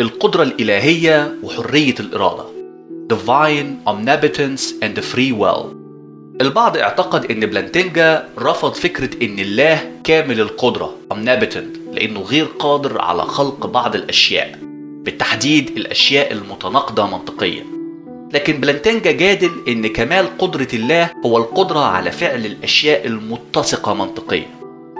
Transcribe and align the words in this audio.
القدرة 0.00 0.42
الإلهية 0.42 1.34
وحرية 1.42 1.94
الإرادة. 2.00 2.44
Divine 3.12 3.90
Omnipotence 3.90 4.62
and 4.82 5.00
Free 5.00 5.32
Will. 5.32 5.66
البعض 6.40 6.76
اعتقد 6.76 7.30
إن 7.30 7.40
بلانتينجا 7.40 8.28
رفض 8.38 8.74
فكرة 8.74 9.24
إن 9.24 9.38
الله 9.38 9.92
كامل 10.04 10.40
القدرة 10.40 10.94
Omnipotent 11.14 11.92
لأنه 11.92 12.20
غير 12.20 12.44
قادر 12.44 13.00
على 13.00 13.22
خلق 13.22 13.66
بعض 13.66 13.94
الأشياء 13.94 14.58
بالتحديد 15.04 15.76
الأشياء 15.76 16.32
المتناقضة 16.32 17.06
منطقيا. 17.06 17.64
لكن 18.32 18.60
بلانتينجا 18.60 19.12
جادل 19.12 19.50
إن 19.68 19.86
كمال 19.86 20.38
قدرة 20.38 20.68
الله 20.74 21.10
هو 21.26 21.38
القدرة 21.38 21.80
على 21.80 22.10
فعل 22.10 22.46
الأشياء 22.46 23.06
المتسقة 23.06 23.94
منطقيا. 23.94 24.50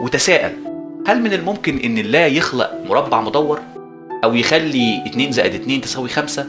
وتساءل 0.03 0.70
هل 1.07 1.23
من 1.23 1.33
الممكن 1.33 1.79
إن 1.79 1.99
الله 1.99 2.19
يخلق 2.19 2.71
مربع 2.89 3.21
مدور؟ 3.21 3.61
أو 4.25 4.35
يخلي 4.35 5.03
2 5.07 5.33
زائد 5.33 5.55
2 5.55 5.81
تساوي 5.81 6.09
5 6.09 6.47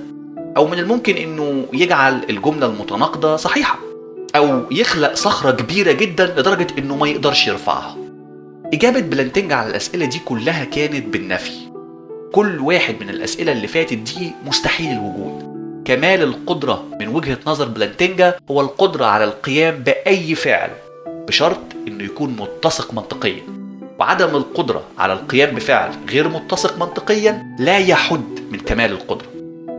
أو 0.58 0.68
من 0.68 0.80
الممكن 0.80 1.16
إنه 1.16 1.66
يجعل 1.74 2.22
الجملة 2.30 2.66
المتناقضة 2.66 3.36
صحيحة؟ 3.36 3.80
أو 4.36 4.62
يخلق 4.72 5.14
صخرة 5.14 5.52
كبيرة 5.52 5.92
جدا 5.92 6.26
لدرجة 6.26 6.68
إنه 6.78 6.96
ما 6.96 7.08
يقدرش 7.08 7.48
يرفعها؟ 7.48 7.98
إجابة 8.74 9.00
بلانتينجا 9.00 9.54
على 9.54 9.70
الأسئلة 9.70 10.06
دي 10.06 10.20
كلها 10.26 10.64
كانت 10.66 11.06
بالنفي. 11.06 11.72
كل 12.32 12.60
واحد 12.60 12.96
من 13.02 13.10
الأسئلة 13.10 13.52
اللي 13.52 13.68
فاتت 13.68 13.94
دي 13.94 14.32
مستحيل 14.48 14.92
الوجود. 14.92 15.52
كمال 15.86 16.24
القدرة 16.24 16.84
من 17.00 17.08
وجهة 17.08 17.38
نظر 17.48 17.68
بلانتينجا 17.68 18.36
هو 18.52 18.62
القدرة 18.62 19.06
على 19.06 19.24
القيام 19.24 19.76
بأي 19.78 20.36
فعل 20.36 20.70
بشرط 21.28 21.60
إنه 21.88 22.04
يكون 22.04 22.36
متسق 22.40 22.94
منطقيا. 22.94 23.61
وعدم 24.02 24.36
القدرة 24.36 24.84
على 24.98 25.14
القيام 25.14 25.56
بفعل 25.56 25.92
غير 26.10 26.28
متسق 26.28 26.78
منطقيا 26.78 27.56
لا 27.60 27.78
يحد 27.78 28.40
من 28.52 28.60
كمال 28.60 28.92
القدرة. 28.92 29.28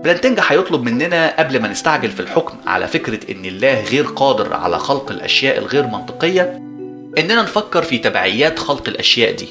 بلانتينجا 0.05 0.43
هيطلب 0.47 0.83
مننا 0.83 1.37
قبل 1.38 1.63
ما 1.63 1.69
نستعجل 1.69 2.10
في 2.10 2.21
الحكم 2.21 2.57
على 2.66 2.87
فكرة 2.88 3.33
إن 3.33 3.45
الله 3.45 3.85
غير 3.85 4.05
قادر 4.07 4.55
على 4.55 4.79
خلق 4.79 5.11
الأشياء 5.11 5.59
الغير 5.59 5.87
منطقية 5.87 6.63
إننا 7.19 7.43
نفكر 7.43 7.83
في 7.83 7.99
تبعيات 7.99 8.59
خلق 8.59 8.88
الأشياء 8.88 9.33
دي. 9.37 9.49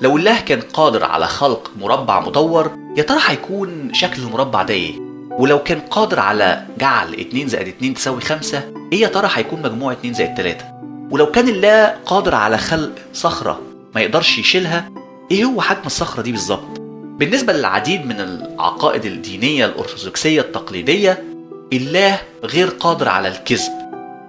لو 0.00 0.16
الله 0.16 0.40
كان 0.40 0.60
قادر 0.60 1.04
على 1.04 1.26
خلق 1.26 1.70
مربع 1.80 2.20
مدور 2.20 2.70
يا 2.96 3.02
ترى 3.02 3.18
هيكون 3.26 3.94
شكل 3.94 4.22
المربع 4.22 4.62
ده 4.62 4.74
إيه؟ 4.74 4.94
ولو 5.30 5.58
كان 5.62 5.80
قادر 5.80 6.20
على 6.20 6.62
جعل 6.78 7.14
2 7.14 7.48
زائد 7.48 7.68
2 7.68 7.94
تساوي 7.94 8.20
5 8.20 8.62
إيه 8.92 9.00
يا 9.00 9.08
ترى 9.08 9.28
هيكون 9.34 9.62
مجموع 9.62 9.92
2 9.92 10.14
زائد 10.14 10.34
3 10.36 10.64
ولو 11.10 11.26
كان 11.26 11.48
الله 11.48 11.94
قادر 12.06 12.34
على 12.34 12.58
خلق 12.58 12.92
صخرة 13.12 13.60
ما 13.94 14.00
يقدرش 14.00 14.38
يشيلها 14.38 14.90
إيه 15.30 15.44
هو 15.44 15.60
حجم 15.60 15.80
الصخرة 15.86 16.22
دي 16.22 16.32
بالظبط؟ 16.32 16.80
بالنسبة 17.18 17.52
للعديد 17.52 18.06
من 18.06 18.20
العقائد 18.20 19.04
الدينية 19.04 19.66
الأرثوذكسية 19.66 20.40
التقليدية 20.40 21.24
الله 21.72 22.18
غير 22.44 22.68
قادر 22.68 23.08
على 23.08 23.28
الكذب 23.28 23.72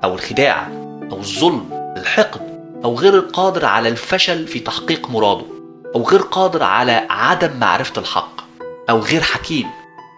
أو 0.03 0.14
الخداع 0.14 0.67
أو 1.11 1.17
الظلم 1.17 1.94
الحقد 1.97 2.53
أو 2.86 2.95
غير 2.95 3.19
قادر 3.19 3.66
على 3.66 3.89
الفشل 3.89 4.47
في 4.47 4.59
تحقيق 4.59 5.09
مراده 5.09 5.45
أو 5.95 6.03
غير 6.03 6.22
قادر 6.22 6.64
على 6.64 7.08
عدم 7.09 7.59
معرفة 7.59 8.02
الحق 8.02 8.41
أو 8.89 9.00
غير 9.00 9.22
حكيم 9.22 9.67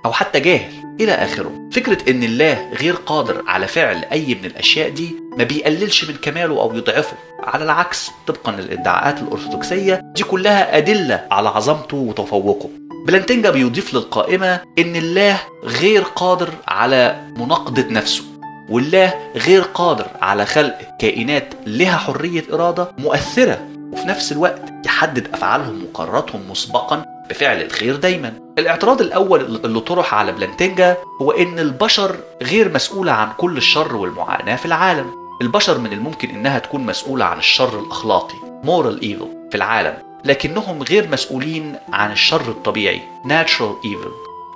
أو 0.06 0.14
حتى 0.14 0.40
جاهل 0.40 0.85
إلى 1.00 1.12
آخره. 1.12 1.70
فكرة 1.72 2.12
إن 2.12 2.24
الله 2.24 2.70
غير 2.74 2.94
قادر 2.96 3.44
على 3.48 3.68
فعل 3.68 4.06
أي 4.12 4.36
من 4.36 4.46
الأشياء 4.46 4.90
دي 4.90 5.16
ما 5.38 5.44
بيقللش 5.44 6.06
من 6.10 6.16
كماله 6.16 6.62
أو 6.62 6.76
يضعفه. 6.76 7.18
على 7.44 7.64
العكس 7.64 8.12
طبقا 8.28 8.52
للإدعاءات 8.52 9.20
الأرثوذكسية 9.22 10.02
دي 10.16 10.24
كلها 10.24 10.78
أدلة 10.78 11.28
على 11.32 11.50
عظمته 11.50 11.98
وتفوقه. 11.98 12.70
بلانتينجا 13.08 13.50
بيضيف 13.50 13.94
للقائمة 13.94 14.60
إن 14.80 14.96
الله 14.96 15.40
غير 15.64 16.02
قادر 16.02 16.50
على 16.68 17.22
مناقضة 17.38 17.86
نفسه 17.90 18.24
والله 18.70 19.14
غير 19.36 19.62
قادر 19.62 20.08
على 20.22 20.46
خلق 20.46 20.78
كائنات 21.00 21.54
لها 21.68 21.98
حرية 21.98 22.44
إرادة 22.54 22.92
مؤثرة 22.98 23.60
وفي 23.94 24.06
نفس 24.08 24.32
الوقت 24.32 24.62
يحدد 24.86 25.28
أفعالهم 25.34 25.84
وقراراتهم 25.84 26.42
مسبقا 26.50 27.06
بفعل 27.30 27.62
الخير 27.62 27.96
دايما. 27.96 28.34
الاعتراض 28.60 29.02
الأول 29.02 29.42
اللي 29.66 29.80
طرح 29.80 30.14
على 30.14 30.32
بلانتينجا 30.32 30.98
هو 31.22 31.32
إن 31.32 31.60
البشر 31.60 32.16
غير 32.44 32.74
مسؤولة 32.74 33.12
عن 33.12 33.30
كل 33.38 33.58
الشر 33.58 33.96
والمعاناة 33.96 34.56
في 34.56 34.66
العالم. 34.66 35.26
البشر 35.42 35.78
من 35.78 35.94
الممكن 35.94 36.30
إنها 36.30 36.60
تكون 36.60 36.86
مسؤولة 36.86 37.26
عن 37.26 37.38
الشر 37.38 37.80
الأخلاقي 37.80 38.36
moral 38.64 39.02
evil 39.02 39.50
في 39.52 39.56
العالم 39.56 39.98
لكنهم 40.26 40.84
غير 40.84 41.08
مسؤولين 41.08 41.76
عن 41.94 42.12
الشر 42.12 42.42
الطبيعي 42.42 43.02
natural 43.28 43.86
evil 43.86 44.12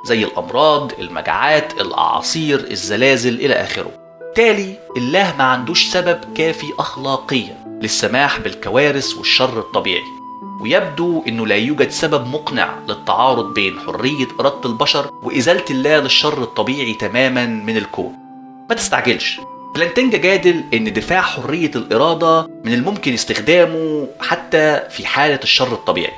زي 0.05 0.23
الأمراض 0.23 0.91
المجاعات 0.99 1.73
الأعاصير 1.81 2.59
الزلازل 2.71 3.33
إلى 3.35 3.53
آخره. 3.53 3.91
بالتالي 4.19 4.77
الله 4.97 5.35
ما 5.37 5.43
عندوش 5.43 5.87
سبب 5.87 6.19
كافي 6.35 6.67
أخلاقيا 6.79 7.79
للسماح 7.81 8.39
بالكوارث 8.39 9.17
والشر 9.17 9.59
الطبيعي. 9.59 10.18
ويبدو 10.61 11.23
إنه 11.27 11.47
لا 11.47 11.55
يوجد 11.55 11.89
سبب 11.89 12.27
مقنع 12.27 12.79
للتعارض 12.89 13.53
بين 13.53 13.79
حرية 13.79 14.27
إرادة 14.39 14.69
البشر 14.69 15.09
وإزالة 15.23 15.65
الله 15.71 15.99
للشر 15.99 16.43
الطبيعي 16.43 16.93
تماما 16.93 17.45
من 17.45 17.77
الكون. 17.77 18.13
ما 18.69 18.75
تستعجلش. 18.75 19.41
بلانتينجا 19.75 20.17
جادل 20.17 20.63
إن 20.73 20.93
دفاع 20.93 21.21
حرية 21.21 21.71
الإرادة 21.75 22.47
من 22.65 22.73
الممكن 22.73 23.13
استخدامه 23.13 24.07
حتى 24.21 24.81
في 24.89 25.05
حالة 25.07 25.39
الشر 25.43 25.73
الطبيعي. 25.73 26.13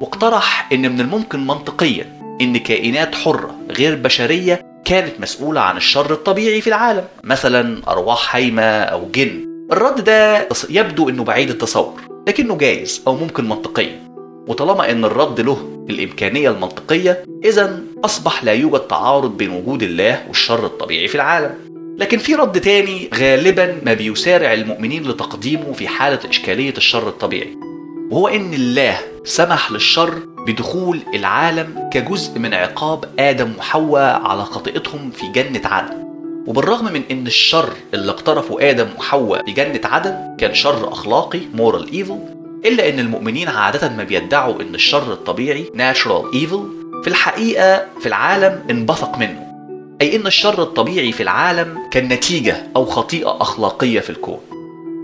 واقترح 0.00 0.68
إن 0.72 0.92
من 0.92 1.00
الممكن 1.00 1.46
منطقيا 1.46 2.20
إن 2.40 2.56
كائنات 2.56 3.14
حرة 3.14 3.54
غير 3.70 3.94
بشرية 3.94 4.66
كانت 4.84 5.20
مسؤولة 5.20 5.60
عن 5.60 5.76
الشر 5.76 6.12
الطبيعي 6.12 6.60
في 6.60 6.66
العالم. 6.66 7.04
مثلا 7.24 7.82
أرواح 7.88 8.36
هايمة 8.36 8.62
أو 8.62 9.08
جن. 9.14 9.46
الرد 9.72 10.04
ده 10.04 10.48
يبدو 10.70 11.08
إنه 11.08 11.24
بعيد 11.24 11.50
التصور. 11.50 12.00
لكنه 12.28 12.56
جايز 12.56 13.02
أو 13.06 13.16
ممكن 13.16 13.48
منطقيا. 13.48 14.00
وطالما 14.46 14.90
إن 14.90 15.04
الرد 15.04 15.40
له 15.40 15.84
الإمكانية 15.90 16.50
المنطقية 16.50 17.24
اذا 17.44 17.82
أصبح 18.04 18.44
لا 18.44 18.52
يوجد 18.52 18.80
تعارض 18.80 19.36
بين 19.36 19.50
وجود 19.50 19.82
الله 19.82 20.24
والشر 20.28 20.66
الطبيعي 20.66 21.08
في 21.08 21.14
العالم. 21.14 21.54
لكن 21.98 22.18
في 22.18 22.34
رد 22.34 22.60
تاني 22.60 23.10
غالبا 23.14 23.78
ما 23.82 23.94
بيسارع 23.94 24.52
المؤمنين 24.52 25.08
لتقديمه 25.08 25.72
في 25.72 25.88
حالة 25.88 26.18
إشكالية 26.28 26.74
الشر 26.76 27.08
الطبيعي. 27.08 27.56
وهو 28.10 28.28
إن 28.28 28.54
الله 28.54 28.98
سمح 29.24 29.72
للشر 29.72 30.14
بدخول 30.46 31.00
العالم 31.14 31.88
كجزء 31.92 32.38
من 32.38 32.54
عقاب 32.54 33.04
آدم 33.18 33.52
وحواء 33.58 34.22
على 34.22 34.44
خطيئتهم 34.44 35.10
في 35.10 35.28
جنة 35.32 35.60
عدن. 35.64 36.05
وبالرغم 36.46 36.92
من 36.92 37.02
إن 37.10 37.26
الشر 37.26 37.72
اللي 37.94 38.10
اقترفه 38.10 38.70
آدم 38.70 38.88
وحواء 38.98 39.44
في 39.44 39.52
جنه 39.52 39.80
عدن 39.84 40.36
كان 40.38 40.54
شر 40.54 40.92
أخلاقي 40.92 41.40
moral 41.56 41.90
evil 41.92 42.36
إلا 42.66 42.88
إن 42.88 42.98
المؤمنين 42.98 43.48
عادة 43.48 43.88
ما 43.88 44.04
بيدعوا 44.04 44.62
إن 44.62 44.74
الشر 44.74 45.12
الطبيعي 45.12 45.64
natural 45.76 46.34
evil 46.34 46.60
في 47.02 47.08
الحقيقة 47.08 47.84
في 48.00 48.06
العالم 48.06 48.62
انبثق 48.70 49.18
منه. 49.18 49.46
أي 50.02 50.16
إن 50.16 50.26
الشر 50.26 50.62
الطبيعي 50.62 51.12
في 51.12 51.22
العالم 51.22 51.78
كان 51.90 52.08
نتيجة 52.08 52.66
أو 52.76 52.84
خطيئة 52.84 53.36
أخلاقية 53.40 54.00
في 54.00 54.10
الكون. 54.10 54.40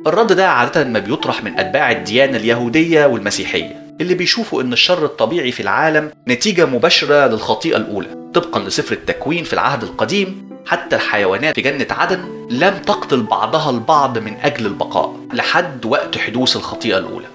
الرد 0.06 0.32
ده 0.32 0.48
عادة 0.48 0.84
ما 0.84 0.98
بيطرح 0.98 1.44
من 1.44 1.58
أتباع 1.58 1.90
الديانة 1.90 2.36
اليهودية 2.36 3.06
والمسيحية 3.06 3.82
اللي 4.00 4.14
بيشوفوا 4.14 4.62
إن 4.62 4.72
الشر 4.72 5.04
الطبيعي 5.04 5.52
في 5.52 5.60
العالم 5.60 6.10
نتيجة 6.28 6.66
مباشرة 6.66 7.26
للخطيئة 7.26 7.76
الأولى 7.76 8.30
طبقا 8.34 8.60
لسفر 8.60 8.92
التكوين 8.94 9.44
في 9.44 9.52
العهد 9.52 9.82
القديم 9.82 10.51
حتى 10.66 10.96
الحيوانات 10.96 11.54
في 11.54 11.60
جنة 11.60 11.86
عدن 11.90 12.46
لم 12.50 12.78
تقتل 12.78 13.22
بعضها 13.22 13.70
البعض 13.70 14.18
من 14.18 14.36
أجل 14.42 14.66
البقاء 14.66 15.16
لحد 15.32 15.86
وقت 15.86 16.18
حدوث 16.18 16.56
الخطيئة 16.56 16.98
الأولى. 16.98 17.26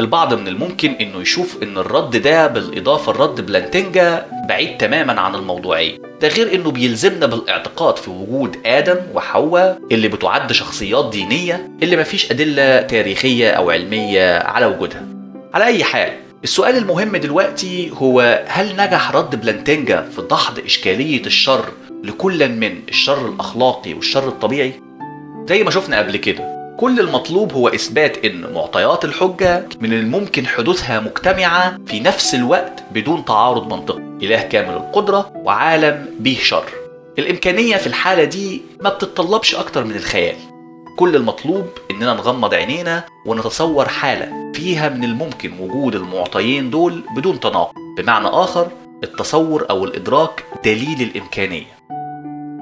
البعض 0.00 0.34
من 0.34 0.48
الممكن 0.48 0.90
إنه 0.90 1.20
يشوف 1.20 1.62
إن 1.62 1.78
الرد 1.78 2.16
ده 2.16 2.46
بالإضافة 2.46 3.12
لرد 3.12 3.46
بلانتينجا 3.46 4.26
بعيد 4.48 4.76
تماما 4.78 5.20
عن 5.20 5.34
الموضوعية. 5.34 5.98
ده 6.22 6.28
غير 6.28 6.54
إنه 6.54 6.70
بيلزمنا 6.70 7.26
بالاعتقاد 7.26 7.96
في 7.96 8.10
وجود 8.10 8.56
آدم 8.66 8.96
وحواء 9.14 9.78
اللي 9.92 10.08
بتعد 10.08 10.52
شخصيات 10.52 11.10
دينية 11.10 11.70
اللي 11.82 11.96
مفيش 11.96 12.30
أدلة 12.30 12.80
تاريخية 12.82 13.50
أو 13.50 13.70
علمية 13.70 14.38
على 14.38 14.66
وجودها. 14.66 15.02
على 15.54 15.64
أي 15.64 15.84
حال 15.84 16.12
السؤال 16.44 16.76
المهم 16.76 17.16
دلوقتي 17.16 17.90
هو 17.94 18.44
هل 18.48 18.72
نجح 18.72 19.10
رد 19.16 19.40
بلانتينجا 19.40 20.08
في 20.16 20.22
دحض 20.30 20.58
إشكالية 20.58 21.26
الشر 21.26 21.64
لكل 22.04 22.48
من 22.48 22.82
الشر 22.88 23.28
الأخلاقي 23.28 23.94
والشر 23.94 24.28
الطبيعي. 24.28 24.72
زي 25.48 25.62
ما 25.64 25.70
شفنا 25.70 25.98
قبل 25.98 26.16
كده 26.16 26.60
كل 26.80 27.00
المطلوب 27.00 27.52
هو 27.52 27.68
إثبات 27.68 28.24
إن 28.24 28.52
معطيات 28.52 29.04
الحجة 29.04 29.68
من 29.80 29.92
الممكن 29.92 30.46
حدوثها 30.46 31.00
مجتمعة 31.00 31.78
في 31.86 32.00
نفس 32.00 32.34
الوقت 32.34 32.84
بدون 32.92 33.24
تعارض 33.24 33.72
منطقي. 33.72 34.02
إله 34.22 34.42
كامل 34.42 34.74
القدرة 34.74 35.32
وعالم 35.34 36.06
به 36.20 36.38
شر. 36.42 36.64
الإمكانية 37.18 37.76
في 37.76 37.86
الحالة 37.86 38.24
دي 38.24 38.62
ما 38.80 38.90
بتتطلبش 38.90 39.54
أكتر 39.54 39.84
من 39.84 39.96
الخيال. 39.96 40.36
كل 40.98 41.16
المطلوب 41.16 41.66
إننا 41.90 42.14
نغمض 42.14 42.54
عينينا 42.54 43.04
ونتصور 43.26 43.88
حالة 43.88 44.52
فيها 44.54 44.88
من 44.88 45.04
الممكن 45.04 45.52
وجود 45.60 45.94
المعطيين 45.94 46.70
دول 46.70 47.02
بدون 47.16 47.40
تناقض. 47.40 47.74
بمعنى 47.98 48.26
آخر 48.26 48.68
التصور 49.04 49.66
أو 49.70 49.84
الإدراك 49.84 50.44
دليل 50.64 51.02
الإمكانية. 51.02 51.79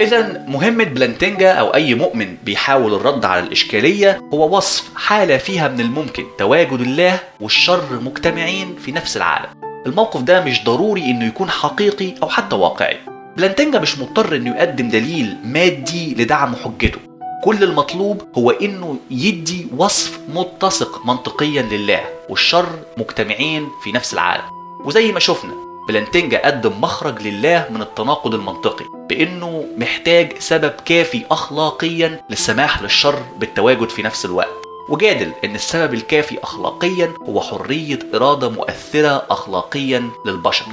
إذا 0.00 0.44
مهمة 0.48 0.84
بلانتينجا 0.84 1.52
أو 1.52 1.74
أي 1.74 1.94
مؤمن 1.94 2.36
بيحاول 2.44 2.94
الرد 2.94 3.24
على 3.24 3.42
الإشكالية 3.42 4.20
هو 4.34 4.56
وصف 4.56 4.90
حالة 4.96 5.36
فيها 5.36 5.68
من 5.68 5.80
الممكن 5.80 6.24
تواجد 6.38 6.80
الله 6.80 7.20
والشر 7.40 8.00
مجتمعين 8.00 8.76
في 8.84 8.92
نفس 8.92 9.16
العالم. 9.16 9.48
الموقف 9.86 10.22
ده 10.22 10.44
مش 10.44 10.64
ضروري 10.64 11.04
إنه 11.04 11.26
يكون 11.26 11.50
حقيقي 11.50 12.14
أو 12.22 12.28
حتى 12.28 12.56
واقعي. 12.56 12.96
بلانتينجا 13.36 13.78
مش 13.78 13.98
مضطر 13.98 14.36
إنه 14.36 14.56
يقدم 14.56 14.88
دليل 14.88 15.36
مادي 15.44 16.14
لدعم 16.14 16.54
حجته. 16.56 16.98
كل 17.44 17.62
المطلوب 17.62 18.22
هو 18.38 18.50
إنه 18.50 18.96
يدي 19.10 19.66
وصف 19.76 20.20
متسق 20.34 21.06
منطقيا 21.06 21.62
لله 21.62 22.00
والشر 22.28 22.68
مجتمعين 22.98 23.68
في 23.84 23.92
نفس 23.92 24.14
العالم. 24.14 24.44
وزي 24.84 25.12
ما 25.12 25.20
شفنا 25.20 25.67
بلانتينجا 25.88 26.46
قدم 26.46 26.72
مخرج 26.80 27.22
لله 27.22 27.66
من 27.70 27.82
التناقض 27.82 28.34
المنطقي 28.34 28.84
بإنه 29.08 29.64
محتاج 29.76 30.38
سبب 30.38 30.72
كافي 30.84 31.24
اخلاقيا 31.30 32.20
للسماح 32.30 32.82
للشر 32.82 33.22
بالتواجد 33.38 33.88
في 33.88 34.02
نفس 34.02 34.24
الوقت. 34.24 34.54
وجادل 34.88 35.32
إن 35.44 35.54
السبب 35.54 35.94
الكافي 35.94 36.42
اخلاقيا 36.42 37.12
هو 37.28 37.40
حرية 37.40 37.98
إرادة 38.14 38.50
مؤثرة 38.50 39.26
اخلاقيا 39.30 40.10
للبشر. 40.26 40.66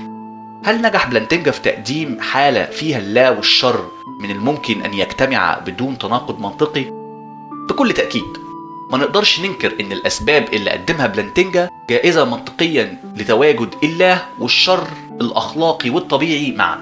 هل 0.63 0.81
نجح 0.81 1.07
بلانتينجا 1.07 1.51
في 1.51 1.61
تقديم 1.61 2.21
حالة 2.21 2.65
فيها 2.65 2.97
الله 2.97 3.31
والشر 3.31 3.85
من 4.21 4.31
الممكن 4.31 4.81
أن 4.81 4.93
يجتمع 4.93 5.59
بدون 5.59 5.97
تناقض 5.97 6.39
منطقي؟ 6.39 6.85
بكل 7.69 7.93
تأكيد 7.93 8.37
ما 8.91 8.97
نقدرش 8.97 9.39
ننكر 9.39 9.73
إن 9.79 9.91
الأسباب 9.91 10.53
اللي 10.53 10.69
قدمها 10.69 11.07
بلانتينجا 11.07 11.69
جائزة 11.89 12.25
منطقيا 12.25 12.97
لتواجد 13.15 13.75
الله 13.83 14.25
والشر 14.39 14.87
الاخلاقي 15.21 15.89
والطبيعي 15.89 16.51
معا. 16.51 16.79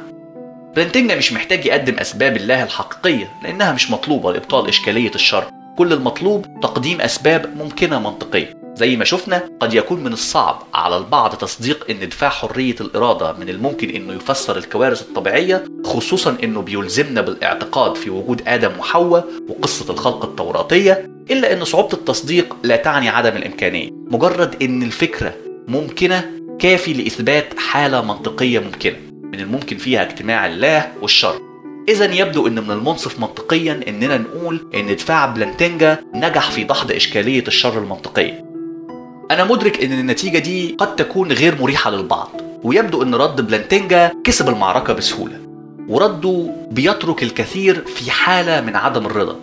بلانتينجا 0.76 1.16
مش 1.16 1.34
محتاج 1.34 1.66
يقدم 1.66 1.96
أسباب 2.00 2.38
الله 2.38 2.64
الحقيقية 2.64 3.34
لأنها 3.44 3.72
مش 3.74 3.92
مطلوبة 3.92 4.32
لإبطال 4.32 4.68
إشكالية 4.68 5.12
الشر. 5.16 5.46
كل 5.78 5.94
المطلوب 5.94 6.46
تقديم 6.62 7.02
أسباب 7.02 7.58
ممكنة 7.58 8.00
منطقية. 8.00 8.64
زي 8.76 8.96
ما 8.96 9.06
شفنا 9.06 9.50
قد 9.60 9.74
يكون 9.74 10.04
من 10.04 10.14
الصعب 10.14 10.64
على 10.74 10.98
البعض 10.98 11.36
تصديق 11.36 11.86
إن 11.90 12.10
دفاع 12.10 12.30
حرية 12.30 12.76
الإرادة 12.82 13.34
من 13.34 13.50
الممكن 13.50 13.90
إنه 13.90 14.14
يفسر 14.14 14.58
الكوارث 14.58 15.02
الطبيعية 15.02 15.64
خصوصا 15.86 16.38
إنه 16.44 16.62
بيلزمنا 16.62 17.22
بالاعتقاد 17.22 17.96
في 17.96 18.10
وجود 18.10 18.42
آدم 18.48 18.72
وحواء 18.80 19.26
وقصة 19.50 19.94
الخلق 19.94 20.26
التوراتية 20.26 21.10
إلا 21.32 21.54
إن 21.54 21.64
صعوبة 21.64 21.94
التصديق 21.94 22.56
لا 22.64 22.76
تعني 22.76 23.10
عدم 23.10 23.38
الإمكانية. 23.38 23.90
مجرد 23.92 24.64
إن 24.64 24.84
الفكرة 24.84 25.34
ممكنة 25.68 26.32
كافي 26.60 26.94
لإثبات 26.94 27.60
حالة 27.60 28.02
منطقية 28.02 28.60
ممكنة 28.60 28.98
من 29.24 29.40
الممكن 29.40 29.78
فيها 29.78 30.02
اجتماع 30.02 30.48
الله 30.48 30.92
والشر. 31.02 31.42
إذا 31.90 32.14
يبدو 32.14 32.48
أن 32.48 32.64
من 32.64 32.72
المنصف 32.72 33.20
منطقيا 33.20 33.82
أننا 33.88 34.18
نقول 34.18 34.68
أن 34.76 34.96
دفاع 34.96 35.26
بلانتينجا 35.26 35.98
نجح 36.14 36.52
في 36.52 36.64
دحض 36.64 36.92
إشكالية 36.92 37.44
الشر 37.48 37.78
المنطقية. 37.80 38.46
أنا 39.32 39.44
مدرك 39.44 39.84
إن 39.84 39.92
النتيجة 39.92 40.38
دي 40.38 40.76
قد 40.80 40.96
تكون 40.96 41.32
غير 41.32 41.62
مريحة 41.62 41.92
للبعض 41.92 42.42
ويبدو 42.64 43.04
إن 43.04 43.16
رد 43.16 43.48
بلانتينجا 43.48 44.12
كسب 44.24 44.50
المعركة 44.50 44.94
بسهولة 44.94 45.40
ورده 45.88 46.50
بيترك 46.72 47.24
الكثير 47.24 47.86
في 47.86 48.12
حالة 48.12 48.62
من 48.62 48.76
عدم 48.76 49.06
الرضا. 49.06 49.40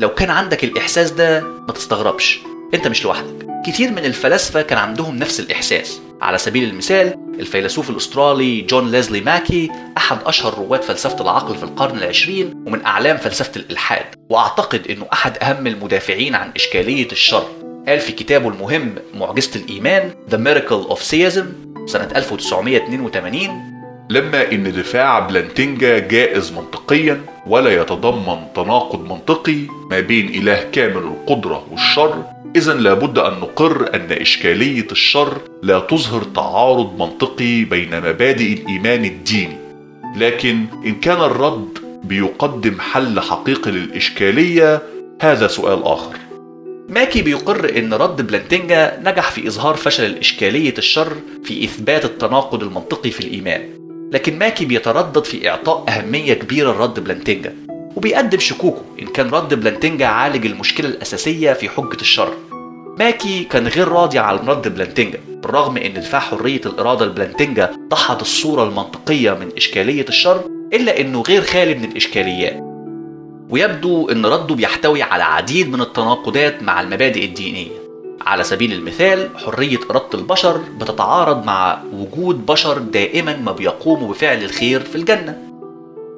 لو 0.00 0.08
كان 0.08 0.30
عندك 0.30 0.64
الإحساس 0.64 1.10
ده 1.10 1.40
ما 1.40 1.72
تستغربش 1.74 2.40
أنت 2.74 2.88
مش 2.88 3.04
لوحدك. 3.04 3.46
كتير 3.66 3.90
من 3.90 4.04
الفلاسفة 4.04 4.62
كان 4.62 4.78
عندهم 4.78 5.16
نفس 5.16 5.40
الإحساس. 5.40 6.00
على 6.24 6.38
سبيل 6.38 6.68
المثال 6.68 7.14
الفيلسوف 7.40 7.90
الأسترالي 7.90 8.60
جون 8.60 8.90
ليزلي 8.90 9.20
ماكي 9.20 9.70
أحد 9.96 10.18
أشهر 10.26 10.54
رواد 10.58 10.82
فلسفة 10.82 11.22
العقل 11.22 11.56
في 11.56 11.62
القرن 11.62 11.98
العشرين 11.98 12.64
ومن 12.66 12.84
أعلام 12.84 13.16
فلسفة 13.16 13.52
الإلحاد 13.56 14.04
وأعتقد 14.28 14.86
أنه 14.90 15.06
أحد 15.12 15.38
أهم 15.42 15.66
المدافعين 15.66 16.34
عن 16.34 16.50
إشكالية 16.56 17.08
الشر. 17.12 17.46
قال 17.88 18.00
في 18.00 18.12
كتابه 18.12 18.48
المهم 18.48 18.94
معجزة 19.14 19.60
الإيمان 19.60 20.10
The 20.30 20.34
Miracle 20.36 20.92
of 20.94 20.98
Theism 20.98 21.44
سنة 21.86 22.08
1982 22.16 23.74
لما 24.10 24.52
إن 24.52 24.72
دفاع 24.72 25.18
بلانتينجا 25.18 25.98
جائز 25.98 26.52
منطقيا 26.52 27.20
ولا 27.46 27.70
يتضمن 27.80 28.36
تناقض 28.54 29.08
منطقي 29.12 29.58
ما 29.90 30.00
بين 30.00 30.28
إله 30.28 30.62
كامل 30.72 30.96
القدرة 31.02 31.66
والشر 31.70 32.24
إذا 32.56 32.74
لابد 32.74 33.18
أن 33.18 33.32
نقر 33.32 33.94
أن 33.94 34.12
إشكالية 34.12 34.86
الشر 34.92 35.40
لا 35.62 35.78
تظهر 35.78 36.22
تعارض 36.22 36.98
منطقي 36.98 37.64
بين 37.64 38.00
مبادئ 38.00 38.52
الإيمان 38.52 39.04
الديني. 39.04 39.56
لكن 40.16 40.64
إن 40.86 40.94
كان 40.94 41.20
الرد 41.20 41.78
بيقدم 42.04 42.80
حل 42.80 43.20
حقيقي 43.20 43.70
للإشكالية 43.70 44.82
هذا 45.22 45.46
سؤال 45.46 45.84
آخر. 45.84 46.16
ماكي 46.88 47.22
بيقر 47.22 47.78
إن 47.78 47.94
رد 47.94 48.26
بلانتينجا 48.26 49.00
نجح 49.04 49.30
في 49.30 49.48
إظهار 49.48 49.74
فشل 49.74 50.04
الإشكالية 50.04 50.74
الشر 50.78 51.16
في 51.44 51.64
إثبات 51.64 52.04
التناقض 52.04 52.62
المنطقي 52.62 53.10
في 53.10 53.20
الإيمان. 53.20 53.68
لكن 54.12 54.38
ماكي 54.38 54.64
بيتردد 54.64 55.24
في 55.24 55.48
إعطاء 55.48 55.84
أهمية 55.88 56.34
كبيرة 56.34 56.72
لرد 56.72 57.00
بلانتينجا. 57.04 57.54
وبيقدم 57.96 58.38
شكوكه 58.38 58.82
إن 59.02 59.06
كان 59.06 59.30
رد 59.30 59.54
بلانتينجا 59.54 60.06
عالج 60.06 60.46
المشكلة 60.46 60.88
الأساسية 60.88 61.52
في 61.52 61.68
حجة 61.68 62.00
الشر. 62.00 62.34
ماكي 62.98 63.44
كان 63.44 63.66
غير 63.66 63.88
راضي 63.88 64.18
على 64.18 64.40
رد 64.46 64.74
بلانتينجا 64.74 65.18
بالرغم 65.28 65.76
إن 65.76 65.94
دفاع 65.94 66.20
حرية 66.20 66.60
الإرادة 66.66 67.06
لبلانتينجا 67.06 67.70
دحض 67.88 68.22
الصورة 68.22 68.64
المنطقية 68.64 69.32
من 69.32 69.48
إشكالية 69.56 70.06
الشر 70.08 70.40
إلا 70.72 71.00
إنه 71.00 71.22
غير 71.22 71.42
خالي 71.42 71.74
من 71.74 71.84
الإشكاليات. 71.84 72.60
ويبدو 73.50 74.08
إن 74.08 74.26
رده 74.26 74.54
بيحتوي 74.54 75.02
على 75.02 75.22
عديد 75.22 75.72
من 75.72 75.80
التناقضات 75.80 76.62
مع 76.62 76.80
المبادئ 76.80 77.24
الدينية. 77.24 77.84
على 78.26 78.44
سبيل 78.44 78.72
المثال 78.72 79.28
حرية 79.38 79.78
اراده 79.90 80.18
البشر 80.18 80.60
بتتعارض 80.80 81.46
مع 81.46 81.82
وجود 81.92 82.46
بشر 82.46 82.78
دائما 82.78 83.36
ما 83.36 83.52
بيقوموا 83.52 84.08
بفعل 84.08 84.44
الخير 84.44 84.80
في 84.80 84.94
الجنة. 84.94 85.38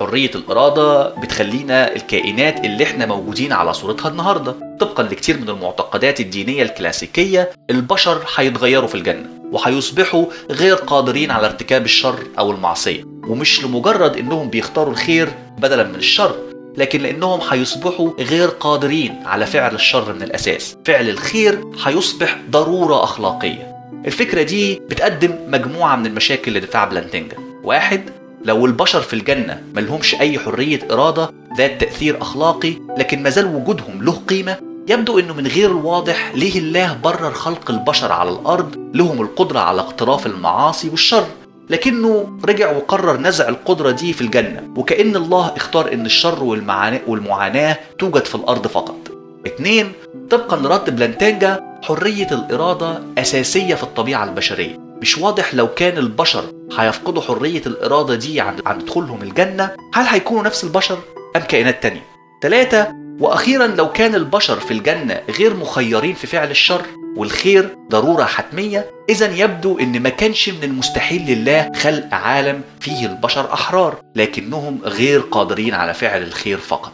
حرية 0.01 0.31
الإرادة 0.35 1.09
بتخلينا 1.09 1.97
الكائنات 1.97 2.65
اللي 2.65 2.85
إحنا 2.85 3.07
موجودين 3.07 3.53
على 3.53 3.75
صورتها 3.75 4.09
النهاردة. 4.09 4.55
طبقا 4.81 5.03
لكتير 5.03 5.39
من 5.41 5.49
المعتقدات 5.49 6.21
الدينية 6.21 6.63
الكلاسيكية 6.63 7.51
البشر 7.71 8.23
هيتغيروا 8.37 8.89
في 8.89 8.95
الجنة 8.95 9.27
وهيصبحوا 9.53 10.27
غير 10.51 10.75
قادرين 10.75 11.31
على 11.31 11.47
ارتكاب 11.47 11.85
الشر 11.85 12.19
أو 12.39 12.51
المعصية. 12.51 13.05
ومش 13.05 13.65
لمجرد 13.65 14.17
إنهم 14.17 14.51
بيختاروا 14.51 14.93
الخير 14.93 15.29
بدلا 15.59 15.85
من 15.85 15.95
الشر 15.95 16.37
لكن 16.77 17.01
لأنهم 17.01 17.41
هيصبحوا 17.51 18.11
غير 18.21 18.49
قادرين 18.49 19.15
على 19.27 19.47
فعل 19.47 19.75
الشر 19.75 20.13
من 20.13 20.23
الأساس. 20.23 20.77
فعل 20.85 21.09
الخير 21.09 21.65
هيصبح 21.85 22.39
ضرورة 22.51 23.05
أخلاقية. 23.05 23.77
الفكرة 24.07 24.43
دي 24.43 24.75
بتقدم 24.91 25.35
مجموعة 25.49 25.97
من 25.97 26.07
المشاكل 26.07 26.55
لدفاع 26.55 26.85
بلانتينجا. 26.85 27.37
واحد 27.65 28.01
لو 28.47 28.67
البشر 28.67 29.01
في 29.01 29.15
الجنة 29.15 29.63
ملهمش 29.75 30.15
أي 30.15 30.39
حرية 30.39 30.81
إرادة 30.91 31.31
ذات 31.59 31.81
تأثير 31.81 32.23
أخلاقي 32.23 32.75
لكن 32.99 33.23
مازال 33.23 33.47
وجودهم 33.57 34.03
له 34.03 34.13
قيمة 34.13 34.57
يبدو 34.89 35.19
إنه 35.19 35.35
من 35.35 35.47
غير 35.47 35.71
الواضح 35.71 36.33
ليه 36.35 36.59
الله 36.59 36.93
برر 37.05 37.33
خلق 37.33 37.71
البشر 37.71 38.13
على 38.13 38.31
الأرض 38.31 38.77
لهم 38.95 39.23
القدرة 39.23 39.59
على 39.59 39.81
اقتراف 39.81 40.27
المعاصي 40.27 40.89
والشر. 40.89 41.27
لكنه 41.71 42.39
رجع 42.45 42.77
وقرر 42.77 43.21
نزع 43.21 43.49
القدرة 43.49 43.91
دي 43.91 44.13
في 44.13 44.21
الجنة 44.21 44.69
وكأن 44.77 45.17
الله 45.17 45.53
اختار 45.57 45.93
إن 45.93 46.07
الشر 46.07 46.45
والمعاناة 47.07 47.79
توجد 47.99 48.25
في 48.25 48.35
الأرض 48.35 48.67
فقط. 48.67 48.97
اتنين 49.47 49.93
طبقا 50.31 50.57
لرد 50.57 50.97
بلانتانجا 50.97 51.79
حرية 51.83 52.29
الإرادة 52.33 53.03
أساسية 53.19 53.75
في 53.75 53.83
الطبيعة 53.83 54.25
البشرية. 54.25 54.86
مش 55.03 55.19
واضح 55.19 55.55
لو 55.55 55.75
كان 55.75 55.99
البشر 55.99 56.45
هيفقدوا 56.79 57.23
حرية 57.23 57.63
الإرادة 57.67 58.15
دي 58.15 58.41
عن, 58.41 58.57
دخولهم 58.87 59.23
الجنة. 59.23 59.71
هل 59.95 60.05
هيكونوا 60.07 60.43
نفس 60.43 60.65
البشر 60.65 60.99
أم 61.37 61.41
كائنات 61.41 61.83
تانية؟ 61.83 62.03
ثلاثة 62.43 62.89
وأخيرا 63.21 63.67
لو 63.67 63.93
كان 63.93 64.15
البشر 64.15 64.61
في 64.61 64.71
الجنة 64.71 65.21
غير 65.39 65.55
مخيرين 65.55 66.15
في 66.15 66.27
فعل 66.27 66.51
الشر 66.51 66.83
والخير 67.17 67.77
ضرورة 67.91 68.25
حتمية 68.25 68.91
إذا 69.09 69.35
يبدو 69.37 69.79
إن 69.79 70.03
ما 70.03 70.09
كانش 70.09 70.49
من 70.49 70.65
المستحيل 70.65 71.27
لله 71.27 71.73
خلق 71.77 72.15
عالم 72.15 72.63
فيه 72.81 73.07
البشر 73.07 73.53
أحرار 73.53 74.01
لكنهم 74.17 74.81
غير 74.85 75.21
قادرين 75.21 75.75
على 75.75 75.95
فعل 75.95 76.23
الخير 76.23 76.59
فقط. 76.59 76.93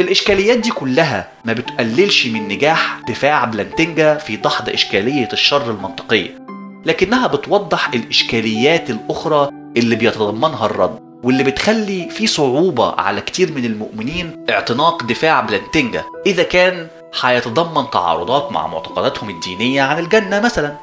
الإشكاليات 0.00 0.58
دي 0.58 0.70
كلها 0.70 1.28
ما 1.44 1.52
بتقللش 1.52 2.26
من 2.26 2.48
نجاح 2.48 3.00
دفاع 3.08 3.44
بلانتينجا 3.44 4.14
في 4.14 4.36
دحض 4.36 4.68
إشكالية 4.68 5.28
الشر 5.32 5.70
المنطقية. 5.70 6.41
لكنها 6.84 7.26
بتوضح 7.26 7.88
الإشكاليات 7.94 8.90
الأخرى 8.90 9.48
اللي 9.76 9.96
بيتضمنها 9.96 10.66
الرد 10.66 10.98
واللي 11.24 11.44
بتخلي 11.44 12.08
في 12.10 12.26
صعوبة 12.26 12.90
على 12.92 13.20
كتير 13.20 13.52
من 13.52 13.64
المؤمنين 13.64 14.44
اعتناق 14.50 15.02
دفاع 15.02 15.40
بلانتينجا 15.40 16.04
إذا 16.26 16.42
كان 16.42 16.86
هيتضمن 17.20 17.90
تعارضات 17.90 18.52
مع 18.52 18.66
معتقداتهم 18.66 19.30
الدينية 19.30 19.82
عن 19.82 19.98
الجنة 19.98 20.40
مثلا. 20.40 20.76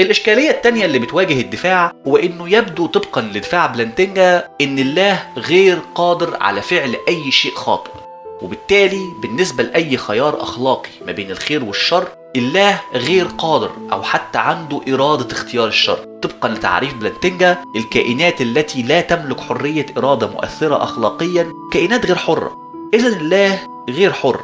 الإشكالية 0.00 0.50
التانية 0.50 0.84
اللي 0.84 0.98
بتواجه 0.98 1.40
الدفاع 1.40 1.92
هو 2.08 2.16
إنه 2.16 2.48
يبدو 2.48 2.86
طبقا 2.86 3.20
لدفاع 3.20 3.66
بلانتينجا 3.66 4.48
إن 4.60 4.78
الله 4.78 5.22
غير 5.36 5.78
قادر 5.94 6.36
على 6.40 6.62
فعل 6.62 6.96
أي 7.08 7.30
شيء 7.30 7.54
خاطئ 7.54 7.90
وبالتالي 8.42 9.02
بالنسبة 9.22 9.62
لأي 9.62 9.96
خيار 9.96 10.42
أخلاقي 10.42 10.90
ما 11.06 11.12
بين 11.12 11.30
الخير 11.30 11.64
والشر 11.64 12.08
الله 12.36 12.80
غير 12.94 13.26
قادر 13.38 13.70
أو 13.92 14.02
حتى 14.02 14.38
عنده 14.38 14.80
إرادة 14.88 15.32
اختيار 15.32 15.66
الشر. 15.66 15.98
طبقا 16.22 16.48
لتعريف 16.48 16.94
بلانتينجا 16.94 17.58
الكائنات 17.76 18.40
التي 18.40 18.82
لا 18.82 19.00
تملك 19.00 19.40
حرية 19.40 19.86
إرادة 19.98 20.26
مؤثرة 20.26 20.82
أخلاقيا 20.82 21.52
كائنات 21.72 22.06
غير 22.06 22.16
حرة. 22.16 22.52
إذا 22.94 23.08
الله 23.08 23.60
غير 23.88 24.12
حر. 24.12 24.40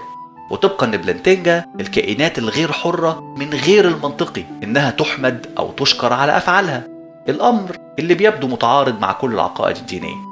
وطبقا 0.50 0.86
لبلانتينجا 0.86 1.64
الكائنات 1.80 2.38
الغير 2.38 2.72
حرة 2.72 3.34
من 3.38 3.54
غير 3.54 3.88
المنطقي 3.88 4.44
إنها 4.62 4.90
تحمد 4.90 5.46
أو 5.58 5.72
تشكر 5.72 6.12
على 6.12 6.36
أفعالها. 6.36 6.88
الأمر 7.28 7.76
اللي 7.98 8.14
بيبدو 8.14 8.46
متعارض 8.46 9.00
مع 9.00 9.12
كل 9.12 9.34
العقائد 9.34 9.76
الدينية. 9.76 10.29